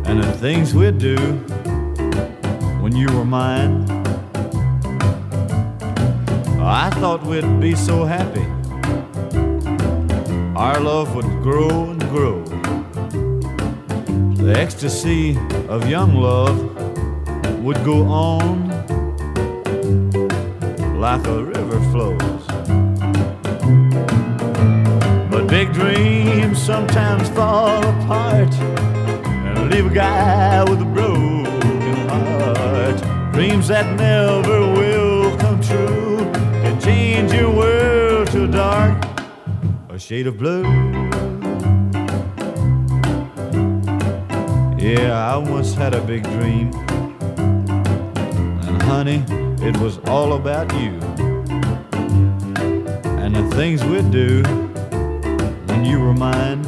and 0.07 0.23
the 0.23 0.33
things 0.41 0.73
we'd 0.73 0.99
do 0.99 1.17
when 2.81 2.97
you 2.97 3.07
were 3.13 3.27
mine. 3.27 3.96
I 6.69 6.91
thought 6.91 7.23
we'd 7.23 7.61
be 7.61 7.77
so 7.77 8.05
happy. 8.05 8.45
Our 10.57 10.81
love 10.81 11.15
would 11.15 11.31
grow 11.41 11.91
and 11.91 12.01
grow. 12.11 12.43
The 14.35 14.53
ecstasy 14.59 15.39
of 15.69 15.89
young 15.89 16.17
love 16.17 16.59
would 17.63 17.85
go 17.85 18.09
on 18.09 18.69
like 20.99 21.25
a 21.29 21.45
river 21.45 21.79
flows. 21.93 22.47
But 25.31 25.47
big 25.47 25.73
dreams 25.73 26.61
sometimes 26.61 27.29
fall 27.29 27.79
apart 27.79 28.53
and 28.55 29.71
leave 29.71 29.87
a 29.87 29.95
guy 29.95 30.65
with 30.65 30.81
a 30.81 30.85
broken 30.85 32.09
heart. 32.09 33.33
Dreams 33.33 33.69
that 33.69 33.95
never 33.97 34.61
will 34.73 35.06
change 36.87 37.33
your 37.33 37.51
world 37.51 38.31
to 38.31 38.47
dark, 38.47 39.05
a 39.89 39.99
shade 39.99 40.29
of 40.29 40.39
blue. 40.39 40.63
Yeah, 44.79 45.33
I 45.33 45.37
once 45.37 45.75
had 45.75 45.95
a 45.95 46.01
big 46.01 46.23
dream, 46.23 46.73
and 48.67 48.83
honey, 48.83 49.25
it 49.69 49.77
was 49.79 49.99
all 50.07 50.35
about 50.35 50.73
you. 50.75 50.93
And 53.21 53.35
the 53.35 53.51
things 53.57 53.83
we'd 53.83 54.13
do 54.13 54.45
when 55.67 55.85
you 55.85 55.99
were 55.99 56.15
mine. 56.15 56.65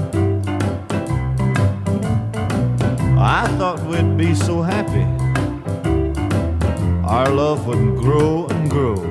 I 3.17 3.47
thought 3.57 3.79
we'd 3.87 4.17
be 4.17 4.35
so 4.35 4.63
happy, 4.63 5.07
our 7.07 7.31
love 7.31 7.69
would 7.69 7.99
grow 7.99 8.49
and 8.49 8.69
grow 8.69 9.08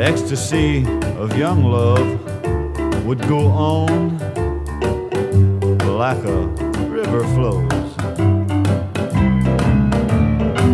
the 0.00 0.06
ecstasy 0.06 0.78
of 1.18 1.36
young 1.36 1.62
love 1.62 2.08
would 3.04 3.20
go 3.28 3.48
on 3.48 4.16
like 5.98 6.24
a 6.24 6.40
river 6.88 7.22
flows. 7.34 7.90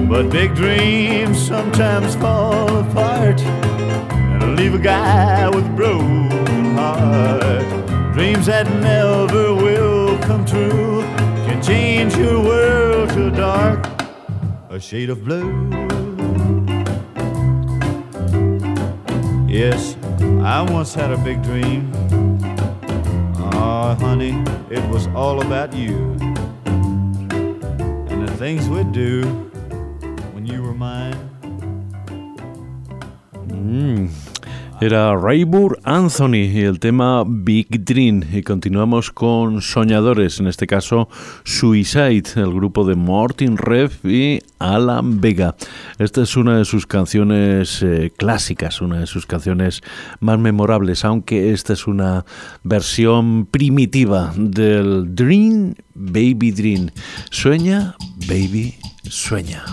But 0.09 0.31
big 0.31 0.55
dreams 0.55 1.45
sometimes 1.45 2.15
fall 2.15 2.69
apart 2.77 3.41
and 3.41 4.55
leave 4.55 4.75
a 4.75 4.79
guy 4.79 5.49
with 5.49 5.67
a 5.67 5.71
broken 5.71 6.77
heart. 6.77 8.15
Dreams 8.15 8.47
that 8.47 8.71
never 8.81 9.53
will 9.57 10.17
come 10.19 10.45
true 10.45 11.03
can 11.47 11.61
change 11.61 12.17
your 12.17 12.41
world 12.41 13.09
to 13.11 13.33
dark, 13.33 13.89
a 14.71 14.79
shade 14.79 15.11
of 15.11 15.25
blue. 15.25 16.06
Yes, 19.57 19.97
I 20.45 20.61
once 20.71 20.93
had 20.93 21.11
a 21.11 21.17
big 21.17 21.43
dream. 21.43 21.91
Oh, 23.39 23.97
honey, 23.99 24.45
it 24.69 24.87
was 24.91 25.07
all 25.15 25.41
about 25.41 25.73
you 25.73 26.15
and 26.67 28.29
the 28.29 28.35
things 28.37 28.69
we'd 28.69 28.93
do 28.93 29.46
Era 34.79 35.17
Raybur 35.17 35.81
Anthony 35.85 36.51
y 36.53 36.61
el 36.61 36.79
tema 36.79 37.25
Big 37.27 37.83
Dream. 37.83 38.23
Y 38.31 38.43
continuamos 38.43 39.11
con 39.11 39.63
Soñadores, 39.63 40.39
en 40.39 40.49
este 40.49 40.67
caso 40.67 41.09
Suicide, 41.45 42.25
el 42.37 42.53
grupo 42.53 42.85
de 42.85 42.95
Martin 42.95 43.57
Rev 43.57 43.91
y 44.05 44.43
Alan 44.59 45.21
Vega. 45.23 45.57
Esta 45.99 46.23
es 46.23 46.37
una 46.37 46.59
de 46.59 46.67
sus 46.67 46.87
canciones 46.87 47.83
eh, 47.83 48.13
clásicas, 48.15 48.83
una 48.83 49.01
de 49.01 49.07
sus 49.07 49.25
canciones 49.25 49.81
más 50.21 50.39
memorables, 50.39 51.07
aunque 51.07 51.53
esta 51.53 51.73
es 51.73 51.87
una 51.87 52.27
versión 52.63 53.47
primitiva 53.47 54.35
del 54.37 55.15
Dream 55.15 55.75
Baby 55.95 56.51
Dream. 56.51 56.91
Sueña, 57.31 57.97
baby, 58.29 58.75
sueña. 59.09 59.65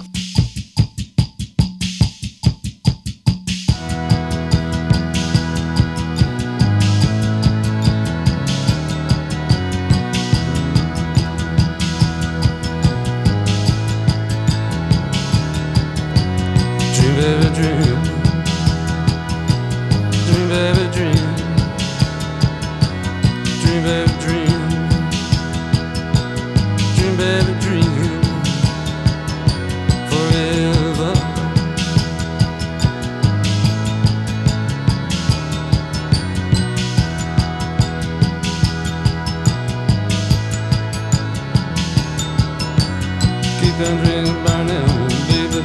country's 43.84 44.30
burning, 44.46 44.86
oh, 44.88 45.08
baby. 45.28 45.62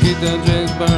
Keep 0.00 0.18
that 0.20 0.38
drink 0.46 0.70
burning. 0.78 0.97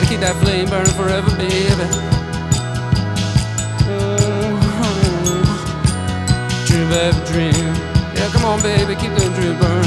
gotta 0.00 0.10
keep 0.10 0.20
that 0.20 0.36
flame 0.36 0.68
burning 0.68 0.94
forever, 0.94 1.28
baby. 1.36 1.58
Dream, 6.66 6.88
baby, 6.88 7.18
dream. 7.26 7.74
Yeah, 8.14 8.30
come 8.32 8.44
on, 8.44 8.62
baby, 8.62 8.94
keep 8.94 9.10
that 9.16 9.34
dream 9.34 9.58
burning. 9.58 9.77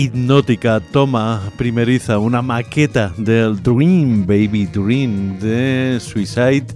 hipnótica 0.00 0.80
toma 0.80 1.42
primeriza, 1.58 2.18
una 2.18 2.40
maqueta 2.40 3.12
del 3.18 3.62
Dream 3.62 4.26
Baby 4.26 4.66
Dream 4.66 5.38
de 5.38 5.98
Suicide 6.00 6.66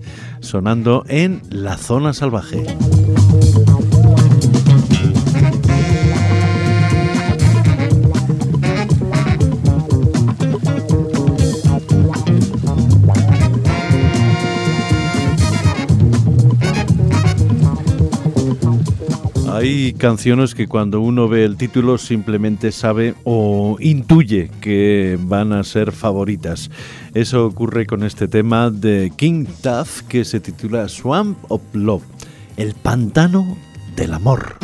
sonando 0.40 1.04
en 1.08 1.40
la 1.48 1.78
zona 1.78 2.12
salvaje. 2.12 2.62
Hay 19.64 19.94
canciones 19.94 20.54
que 20.54 20.68
cuando 20.68 21.00
uno 21.00 21.26
ve 21.26 21.42
el 21.42 21.56
título 21.56 21.96
simplemente 21.96 22.70
sabe 22.70 23.14
o 23.24 23.78
intuye 23.80 24.50
que 24.60 25.18
van 25.18 25.54
a 25.54 25.64
ser 25.64 25.92
favoritas. 25.92 26.70
Eso 27.14 27.46
ocurre 27.46 27.86
con 27.86 28.04
este 28.04 28.28
tema 28.28 28.68
de 28.68 29.10
King 29.16 29.46
Tuff 29.62 30.02
que 30.02 30.26
se 30.26 30.40
titula 30.40 30.86
Swamp 30.90 31.38
of 31.48 31.62
Love, 31.72 32.04
el 32.58 32.74
pantano 32.74 33.56
del 33.96 34.12
amor. 34.12 34.58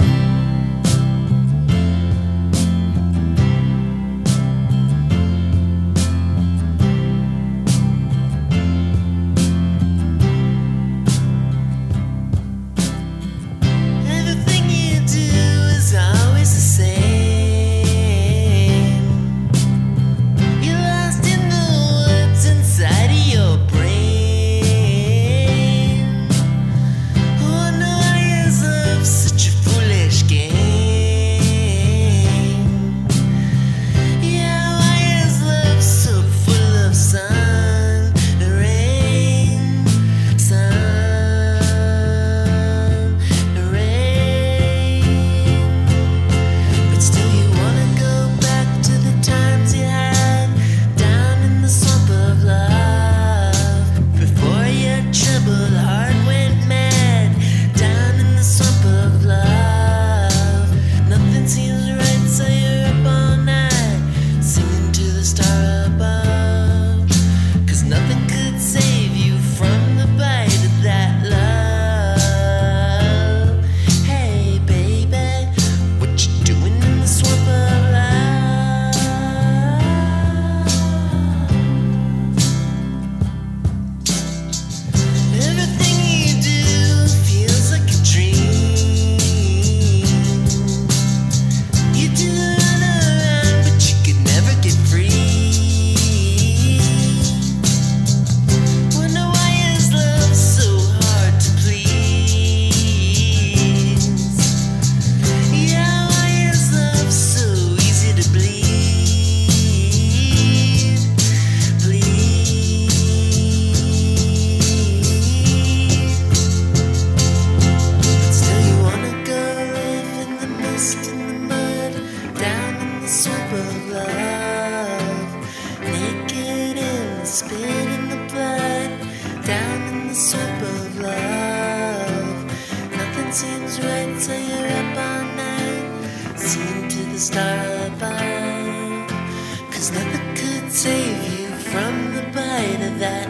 Cause 139.73 139.93
nothing 139.93 140.35
could 140.37 140.73
save 140.73 141.23
you 141.33 141.49
from 141.71 142.15
the 142.15 142.23
bite 142.35 142.83
of 142.83 142.99
that 142.99 143.29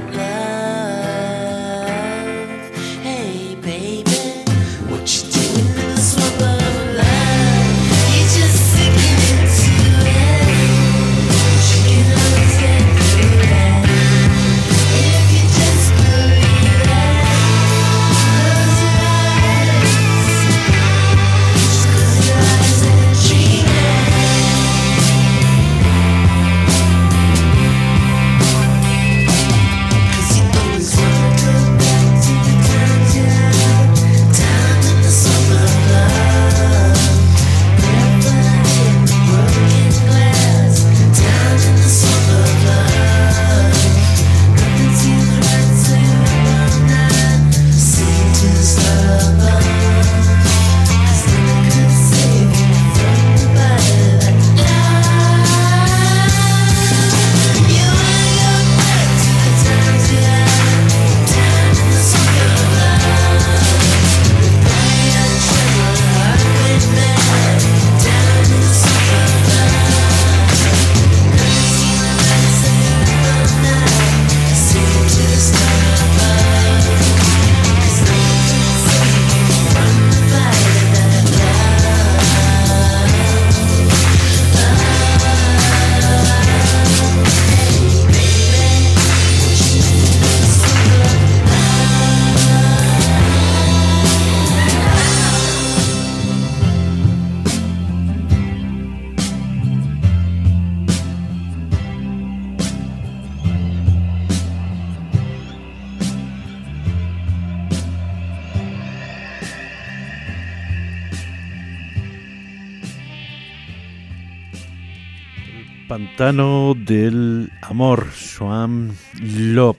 pantano 115.90 116.74
del 116.76 117.50
amor, 117.62 118.06
Swan 118.14 118.96
Love. 119.20 119.76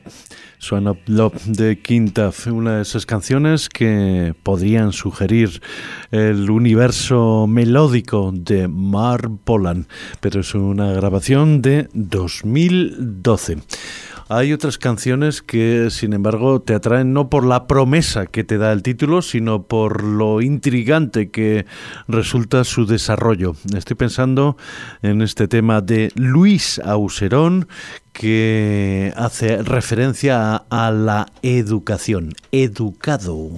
Swan 0.57 0.93
Love 1.05 1.41
de 1.45 1.82
Quinta, 1.82 2.32
una 2.47 2.76
de 2.76 2.82
esas 2.82 3.05
canciones 3.05 3.70
que 3.70 4.36
podrían 4.43 4.91
sugerir 4.91 5.62
el 6.12 6.49
universo 6.51 7.47
melódico 7.47 8.34
de 8.34 8.68
Mar 8.68 9.30
Polan, 9.45 9.88
pero 10.20 10.41
es 10.41 10.53
una 10.53 10.91
grabación 10.91 11.62
de 11.62 11.88
2012. 11.93 13.59
Hay 14.34 14.53
otras 14.53 14.77
canciones 14.77 15.41
que, 15.41 15.89
sin 15.89 16.13
embargo, 16.13 16.61
te 16.61 16.73
atraen 16.73 17.11
no 17.11 17.29
por 17.29 17.45
la 17.45 17.67
promesa 17.67 18.27
que 18.27 18.45
te 18.45 18.57
da 18.57 18.71
el 18.71 18.82
título, 18.82 19.21
sino 19.21 19.63
por 19.63 20.05
lo 20.05 20.39
intrigante 20.41 21.29
que 21.29 21.65
resulta 22.07 22.63
su 22.63 22.86
desarrollo. 22.86 23.57
Estoy 23.75 23.97
pensando 23.97 24.55
en 25.01 25.21
este 25.21 25.49
tema 25.49 25.82
de 25.82 26.13
Luis 26.15 26.79
Auserón, 26.79 27.67
que 28.13 29.11
hace 29.17 29.61
referencia 29.63 30.63
a, 30.69 30.91
la 30.91 31.27
educación. 31.41 32.32
Educado. 32.53 33.49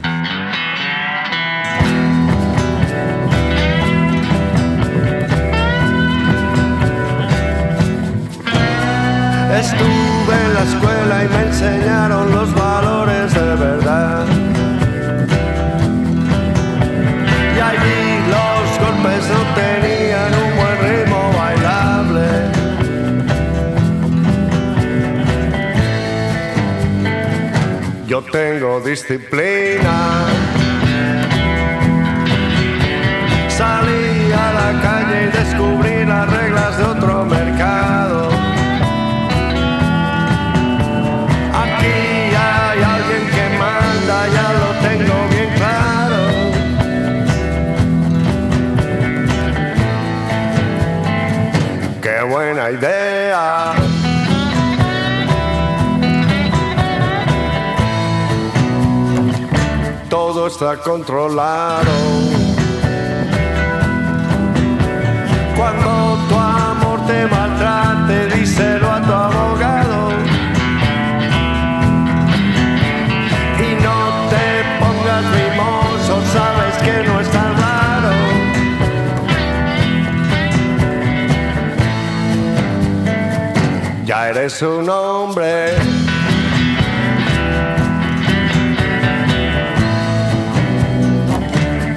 En 10.34 10.54
la 10.54 10.64
escuela 10.64 11.24
y 11.24 11.28
me 11.30 11.42
enseñaron 11.48 12.32
los 12.32 12.54
valores 12.56 13.34
de 13.34 13.56
verdad. 13.56 14.26
Y 17.56 17.60
allí 17.70 18.04
los 18.36 18.80
golpes 18.84 19.24
no 19.36 19.42
tenían 19.62 20.32
un 20.44 20.52
buen 20.60 20.78
ritmo 20.86 21.22
bailable. 21.38 22.28
Yo 28.08 28.22
tengo 28.24 28.80
disciplina. 28.82 30.33
Buena 52.34 52.72
idea. 52.72 53.74
Todo 60.10 60.48
está 60.48 60.78
controlado. 60.78 61.92
Cuando 65.56 65.93
Ya 84.44 84.48
eres 84.48 84.62
un 84.62 84.90
hombre. 84.90 85.76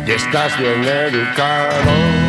Y 0.07 0.11
estás 0.13 0.57
bien 0.57 0.85
educado. 0.85 2.26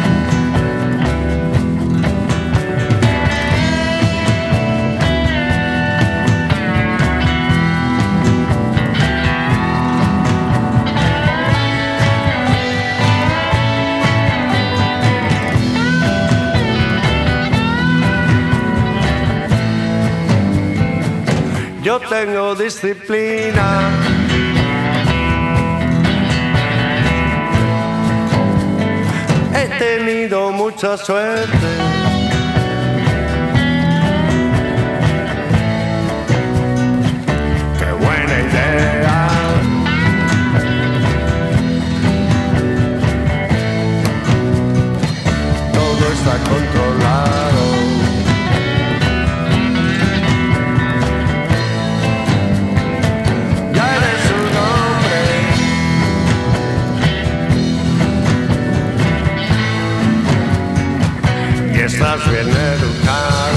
Tengo 22.09 22.55
disciplina. 22.55 23.89
He 29.53 29.67
tenido 29.79 30.51
mucha 30.51 30.97
suerte. 30.97 31.67
Qué 37.79 37.91
buena 37.91 38.35
idea. 38.47 39.29
Todo 45.73 46.11
está 46.13 46.37
controlado. 46.49 47.56
Y 61.87 61.89
estás 61.89 62.29
bien 62.29 62.49
educado. 62.49 63.56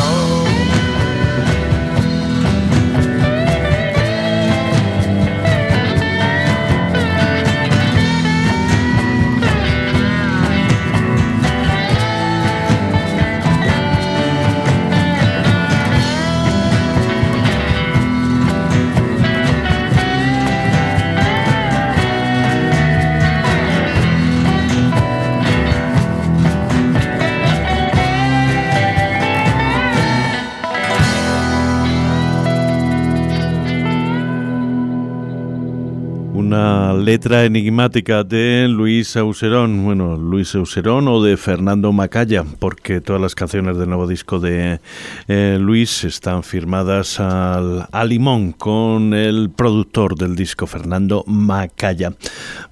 Una 37.01 37.07
letra 37.31 37.45
enigmática 37.45 38.24
de 38.24 38.66
Luis 38.68 39.16
Auserón, 39.16 39.85
bueno, 39.85 40.16
Luis 40.16 40.53
Auserón 40.57 41.07
o 41.07 41.22
de 41.22 41.37
Fernando 41.37 41.93
Macaya, 41.93 42.45
porque 42.59 43.01
todas 43.01 43.22
las 43.22 43.37
canciones 43.37 43.78
del 43.78 43.89
nuevo 43.89 44.09
disco 44.09 44.41
de 44.41 44.81
eh, 45.28 45.57
Luis 45.61 46.03
están 46.03 46.43
firmadas 46.43 47.20
al, 47.20 47.87
a 47.93 48.05
limón 48.05 48.51
con 48.51 49.14
el 49.14 49.49
productor 49.49 50.16
del 50.16 50.35
disco, 50.35 50.66
Fernando 50.66 51.22
Macaya. 51.28 52.14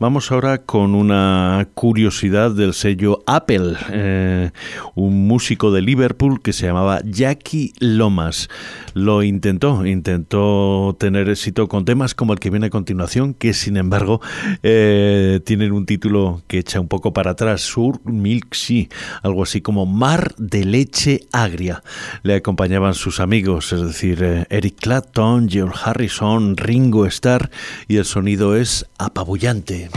Vamos 0.01 0.33
ahora 0.33 0.59
con 0.59 0.97
una 0.97 1.69
curiosidad 1.75 2.51
del 2.51 2.75
sello 2.75 3.23
Apple, 3.27 3.77
eh, 3.93 4.51
un 4.97 5.29
músico 5.29 5.71
de 5.71 5.83
Liverpool 5.83 6.43
que 6.43 6.53
se 6.53 6.67
llamaba 6.67 7.01
Jackie 7.05 7.75
Lomas. 7.79 8.49
Lo 8.95 9.23
intentó, 9.23 9.87
intentó 9.87 10.97
tener 10.99 11.29
éxito 11.29 11.69
con 11.69 11.85
temas 11.85 12.17
como 12.17 12.33
el 12.33 12.41
que 12.41 12.51
viene 12.51 12.67
a 12.67 12.71
continuación, 12.71 13.35
que 13.35 13.53
sin 13.53 13.77
embargo 13.77 14.21
eh, 14.63 15.41
tienen 15.45 15.73
un 15.73 15.87
título 15.87 16.43
que 16.47 16.59
echa 16.59 16.81
un 16.81 16.89
poco 16.89 17.13
para 17.13 17.33
atrás, 17.33 17.63
Sur 17.63 18.01
Milk 18.05 18.55
Sea, 18.55 18.87
algo 19.23 19.43
así 19.43 19.61
como 19.61 19.87
Mar 19.87 20.35
de 20.39 20.65
Leche 20.65 21.21
Agria. 21.33 21.83
Le 22.23 22.35
acompañaban 22.35 22.95
sus 22.95 23.21
amigos, 23.21 23.73
es 23.73 23.83
decir, 23.83 24.23
eh, 24.23 24.47
Eric 24.51 24.77
Clapton, 24.81 25.49
George 25.49 25.79
Harrison, 25.85 26.57
Ringo 26.57 27.07
Starr, 27.07 27.51
y 27.87 27.97
el 27.97 28.05
sonido 28.05 28.57
es 28.57 28.87
apabullante. 28.99 29.91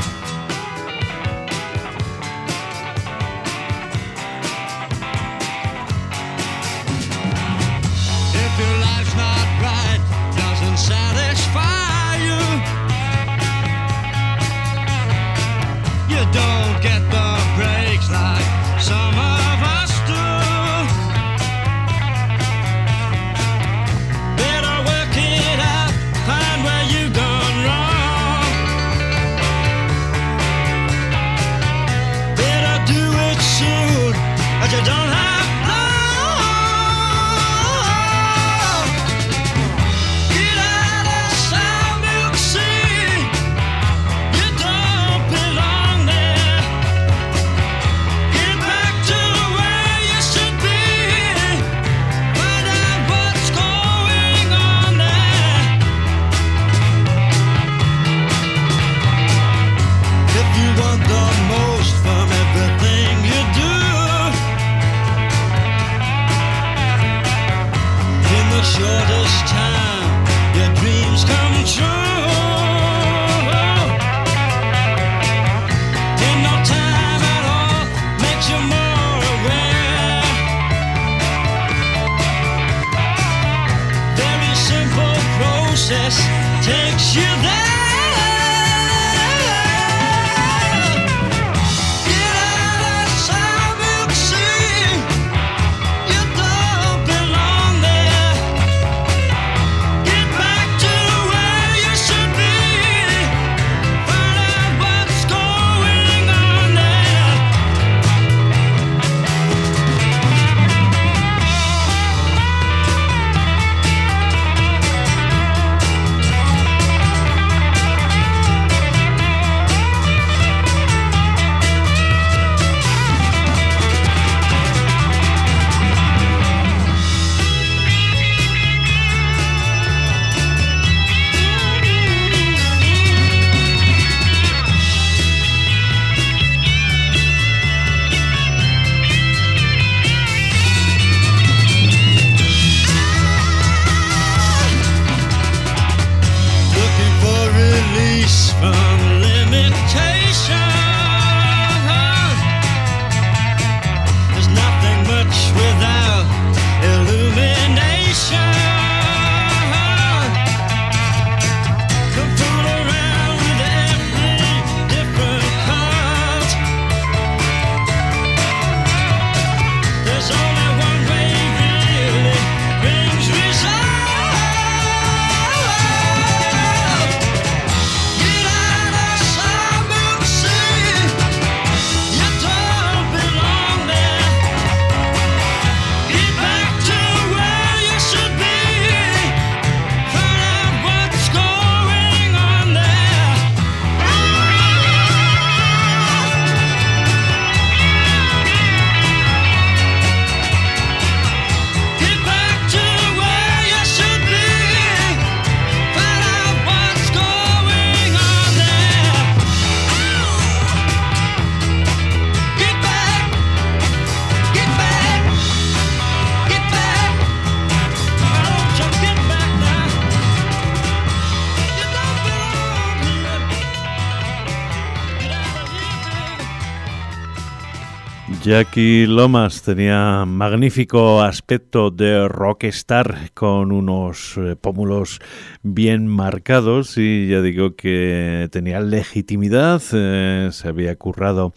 siècle 228.52 228.71
Jackie 228.72 229.06
Lomas 229.06 229.64
tenía 229.64 230.24
magnífico 230.26 231.22
aspecto 231.22 231.92
de 231.92 232.30
rockstar 232.30 233.32
con 233.34 233.74
unos 233.74 234.38
eh, 234.38 234.56
pómulos 234.56 235.20
bien 235.62 236.08
marcados 236.08 236.98
y 236.98 237.28
ya 237.28 237.42
digo 237.42 237.76
que 237.76 238.48
tenía 238.50 238.80
legitimidad, 238.80 239.82
eh, 239.92 240.52
se 240.54 240.70
había 240.70 240.96
currado 240.96 241.54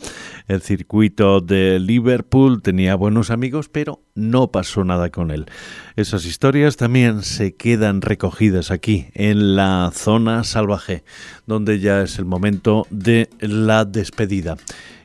el 0.48 0.60
circuito 0.60 1.40
de 1.40 1.78
Liverpool, 1.78 2.62
tenía 2.62 2.96
buenos 2.96 3.30
amigos, 3.30 3.68
pero 3.68 4.00
no 4.16 4.50
pasó 4.50 4.82
nada 4.82 5.10
con 5.10 5.30
él. 5.30 5.46
Esas 5.94 6.26
historias 6.26 6.76
también 6.76 7.22
se 7.22 7.54
quedan 7.54 8.00
recogidas 8.00 8.72
aquí, 8.72 9.06
en 9.14 9.54
la 9.54 9.92
zona 9.94 10.42
salvaje, 10.42 11.04
donde 11.46 11.78
ya 11.78 12.02
es 12.02 12.18
el 12.18 12.24
momento 12.24 12.88
de 12.90 13.30
la 13.38 13.84
despedida. 13.84 14.56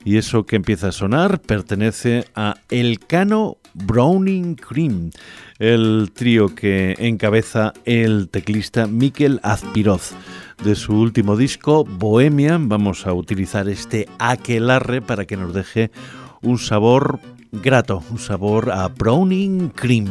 Y 0.05 0.17
eso 0.17 0.45
que 0.45 0.55
empieza 0.55 0.87
a 0.87 0.91
sonar 0.93 1.41
pertenece 1.41 1.98
a 2.35 2.55
El 2.69 2.99
Cano 2.99 3.57
Browning 3.73 4.55
Cream, 4.55 5.11
el 5.57 6.11
trío 6.13 6.55
que 6.55 6.95
encabeza 6.97 7.73
el 7.85 8.29
teclista 8.29 8.87
Mikel 8.87 9.39
Azpiroz. 9.43 10.13
De 10.63 10.75
su 10.75 10.93
último 10.93 11.35
disco, 11.35 11.83
Bohemian, 11.83 12.69
vamos 12.69 13.05
a 13.05 13.13
utilizar 13.13 13.67
este 13.67 14.07
aquelarre 14.17 15.01
para 15.01 15.25
que 15.25 15.37
nos 15.37 15.53
deje 15.53 15.91
un 16.41 16.57
sabor 16.57 17.19
grato, 17.51 18.03
un 18.11 18.19
sabor 18.19 18.71
a 18.71 18.87
Browning 18.87 19.69
Cream. 19.69 20.07